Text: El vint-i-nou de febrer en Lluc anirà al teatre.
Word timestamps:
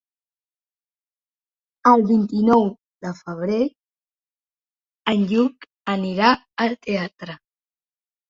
El 1.89 2.03
vint-i-nou 2.11 2.63
de 3.07 3.11
febrer 3.19 3.59
en 5.13 5.27
Lluc 5.33 5.67
anirà 5.95 6.31
al 6.65 6.73
teatre. 6.89 7.37